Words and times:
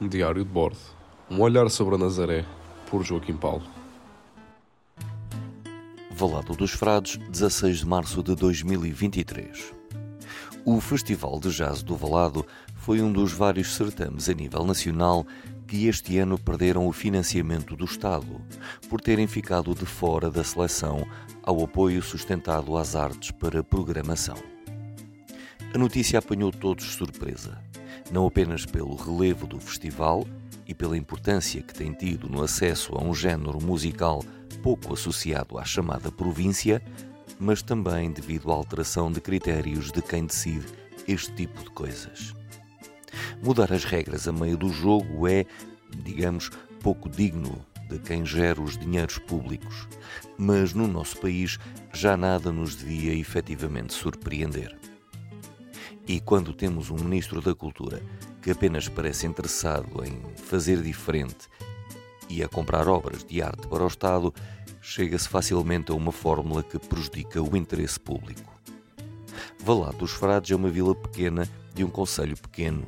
Um 0.00 0.06
diário 0.06 0.44
de 0.44 0.48
bordo. 0.48 0.78
Um 1.28 1.40
olhar 1.40 1.68
sobre 1.68 1.96
a 1.96 1.98
Nazaré, 1.98 2.44
por 2.88 3.04
Joaquim 3.04 3.36
Paulo. 3.36 3.64
Valado 6.12 6.54
dos 6.54 6.70
Frades, 6.70 7.16
16 7.28 7.78
de 7.78 7.86
março 7.86 8.22
de 8.22 8.36
2023. 8.36 9.74
O 10.64 10.80
Festival 10.80 11.40
de 11.40 11.50
Jazz 11.50 11.82
do 11.82 11.96
Valado 11.96 12.46
foi 12.76 13.02
um 13.02 13.12
dos 13.12 13.32
vários 13.32 13.74
certames 13.74 14.28
a 14.28 14.34
nível 14.34 14.64
nacional 14.64 15.26
que 15.66 15.88
este 15.88 16.16
ano 16.18 16.38
perderam 16.38 16.86
o 16.86 16.92
financiamento 16.92 17.74
do 17.74 17.84
Estado, 17.84 18.40
por 18.88 19.00
terem 19.00 19.26
ficado 19.26 19.74
de 19.74 19.84
fora 19.84 20.30
da 20.30 20.44
seleção 20.44 21.04
ao 21.42 21.64
apoio 21.64 22.00
sustentado 22.02 22.76
às 22.76 22.94
artes 22.94 23.32
para 23.32 23.64
programação. 23.64 24.36
A 25.74 25.76
notícia 25.76 26.20
apanhou 26.20 26.52
todos 26.52 26.84
de 26.84 26.92
surpresa, 26.92 27.58
não 28.10 28.26
apenas 28.26 28.64
pelo 28.64 28.94
relevo 28.94 29.46
do 29.46 29.60
festival 29.60 30.26
e 30.66 30.74
pela 30.74 30.96
importância 30.96 31.62
que 31.62 31.74
tem 31.74 31.92
tido 31.92 32.28
no 32.28 32.42
acesso 32.42 32.94
a 32.94 33.02
um 33.02 33.14
género 33.14 33.62
musical 33.62 34.22
pouco 34.62 34.94
associado 34.94 35.58
à 35.58 35.64
chamada 35.64 36.10
província, 36.10 36.82
mas 37.38 37.62
também 37.62 38.10
devido 38.10 38.50
à 38.50 38.54
alteração 38.54 39.10
de 39.10 39.20
critérios 39.20 39.92
de 39.92 40.02
quem 40.02 40.26
decide 40.26 40.66
este 41.06 41.32
tipo 41.32 41.62
de 41.62 41.70
coisas. 41.70 42.34
Mudar 43.42 43.72
as 43.72 43.84
regras 43.84 44.26
a 44.26 44.32
meio 44.32 44.56
do 44.56 44.68
jogo 44.70 45.28
é, 45.28 45.44
digamos, 46.02 46.50
pouco 46.82 47.08
digno 47.08 47.64
de 47.88 47.98
quem 47.98 48.24
gera 48.26 48.60
os 48.60 48.76
dinheiros 48.76 49.18
públicos, 49.18 49.88
mas 50.36 50.74
no 50.74 50.86
nosso 50.86 51.18
país 51.18 51.58
já 51.92 52.16
nada 52.16 52.52
nos 52.52 52.76
devia 52.76 53.14
efetivamente 53.14 53.94
surpreender. 53.94 54.76
E 56.08 56.20
quando 56.20 56.54
temos 56.54 56.88
um 56.90 56.96
Ministro 56.96 57.42
da 57.42 57.54
Cultura 57.54 58.02
que 58.40 58.50
apenas 58.50 58.88
parece 58.88 59.26
interessado 59.26 60.02
em 60.02 60.22
fazer 60.36 60.82
diferente 60.82 61.46
e 62.30 62.42
a 62.42 62.48
comprar 62.48 62.88
obras 62.88 63.22
de 63.22 63.42
arte 63.42 63.66
para 63.68 63.84
o 63.84 63.86
Estado, 63.86 64.32
chega-se 64.80 65.28
facilmente 65.28 65.92
a 65.92 65.94
uma 65.94 66.10
fórmula 66.10 66.62
que 66.62 66.78
prejudica 66.78 67.42
o 67.42 67.54
interesse 67.54 68.00
público. 68.00 68.50
Valado 69.58 69.98
dos 69.98 70.12
Frades 70.12 70.50
é 70.50 70.56
uma 70.56 70.70
vila 70.70 70.94
pequena 70.94 71.46
de 71.74 71.84
um 71.84 71.90
conselho 71.90 72.38
pequeno, 72.38 72.86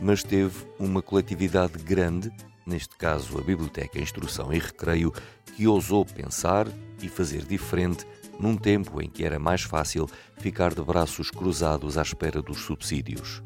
mas 0.00 0.22
teve 0.22 0.66
uma 0.78 1.02
coletividade 1.02 1.76
grande, 1.82 2.32
neste 2.66 2.96
caso 2.96 3.36
a 3.38 3.42
Biblioteca 3.42 4.00
Instrução 4.00 4.50
e 4.50 4.58
Recreio, 4.58 5.12
que 5.54 5.66
ousou 5.66 6.06
pensar 6.06 6.66
e 7.02 7.08
fazer 7.08 7.44
diferente 7.44 8.06
num 8.42 8.56
tempo 8.56 9.00
em 9.00 9.08
que 9.08 9.24
era 9.24 9.38
mais 9.38 9.62
fácil 9.62 10.06
ficar 10.36 10.74
de 10.74 10.82
braços 10.82 11.30
cruzados 11.30 11.96
à 11.96 12.02
espera 12.02 12.42
dos 12.42 12.58
subsídios. 12.58 13.42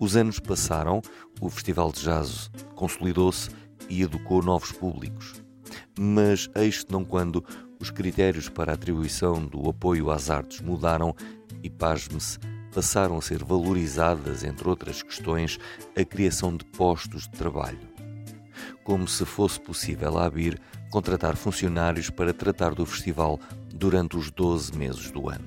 Os 0.00 0.16
anos 0.16 0.40
passaram, 0.40 1.00
o 1.40 1.48
Festival 1.48 1.92
de 1.92 2.00
Jazz 2.00 2.50
consolidou-se 2.74 3.50
e 3.88 4.02
educou 4.02 4.42
novos 4.42 4.72
públicos 4.72 5.44
mas 5.98 6.50
eis 6.54 6.84
não 6.88 7.04
quando 7.04 7.44
os 7.80 7.90
critérios 7.90 8.48
para 8.48 8.72
a 8.72 8.74
atribuição 8.74 9.44
do 9.44 9.68
apoio 9.68 10.10
às 10.10 10.30
artes 10.30 10.60
mudaram 10.60 11.14
e, 11.62 11.70
pasme-se, 11.70 12.38
passaram 12.72 13.16
a 13.16 13.22
ser 13.22 13.44
valorizadas, 13.44 14.42
entre 14.42 14.68
outras 14.68 15.02
questões, 15.02 15.58
a 15.96 16.04
criação 16.04 16.56
de 16.56 16.64
postos 16.64 17.22
de 17.22 17.30
trabalho. 17.30 17.94
Como 18.82 19.06
se 19.06 19.24
fosse 19.24 19.60
possível 19.60 20.18
à 20.18 20.28
BIR 20.28 20.58
contratar 20.90 21.36
funcionários 21.36 22.10
para 22.10 22.34
tratar 22.34 22.74
do 22.74 22.84
festival 22.84 23.40
durante 23.72 24.16
os 24.16 24.30
12 24.30 24.76
meses 24.76 25.10
do 25.10 25.28
ano. 25.28 25.44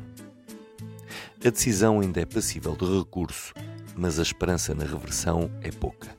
A 1.45 1.49
decisão 1.49 1.99
ainda 1.99 2.19
é 2.19 2.25
passível 2.25 2.75
de 2.75 2.85
recurso, 2.97 3.53
mas 3.95 4.19
a 4.19 4.23
esperança 4.23 4.73
na 4.73 4.83
reversão 4.83 5.51
é 5.61 5.71
pouca. 5.71 6.09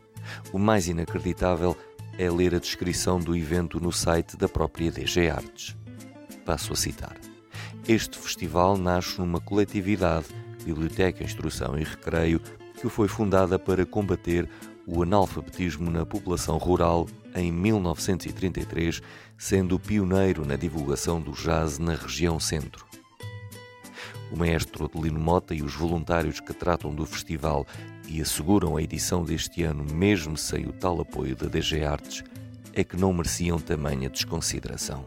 O 0.52 0.58
mais 0.58 0.88
inacreditável 0.88 1.76
é 2.16 2.30
ler 2.30 2.54
a 2.54 2.58
descrição 2.58 3.18
do 3.20 3.36
evento 3.36 3.80
no 3.80 3.92
site 3.92 4.36
da 4.36 4.48
própria 4.48 4.90
DG 4.90 5.30
Artes. 5.30 5.76
Passo 6.44 6.72
a 6.72 6.76
citar. 6.76 7.16
Este 7.86 8.18
festival 8.18 8.76
nasce 8.76 9.18
numa 9.18 9.40
coletividade, 9.40 10.26
Biblioteca, 10.64 11.24
Instrução 11.24 11.78
e 11.78 11.84
Recreio, 11.84 12.40
que 12.80 12.88
foi 12.88 13.08
fundada 13.08 13.58
para 13.58 13.86
combater 13.86 14.48
o 14.90 15.02
analfabetismo 15.02 15.90
na 15.90 16.06
população 16.06 16.56
rural 16.56 17.06
em 17.34 17.52
1933, 17.52 19.02
sendo 19.36 19.78
pioneiro 19.78 20.46
na 20.46 20.56
divulgação 20.56 21.20
do 21.20 21.32
jazz 21.32 21.78
na 21.78 21.94
região 21.94 22.40
centro. 22.40 22.86
O 24.32 24.36
maestro 24.36 24.86
Adelino 24.86 25.20
Mota 25.20 25.54
e 25.54 25.62
os 25.62 25.74
voluntários 25.74 26.40
que 26.40 26.54
tratam 26.54 26.94
do 26.94 27.04
festival 27.04 27.66
e 28.08 28.22
asseguram 28.22 28.78
a 28.78 28.82
edição 28.82 29.22
deste 29.22 29.62
ano, 29.62 29.84
mesmo 29.84 30.38
sem 30.38 30.66
o 30.66 30.72
tal 30.72 31.00
apoio 31.02 31.36
da 31.36 31.46
DG 31.46 31.84
Artes, 31.84 32.24
é 32.72 32.82
que 32.82 32.96
não 32.96 33.12
mereciam 33.12 33.58
tamanha 33.58 34.08
desconsideração. 34.08 35.06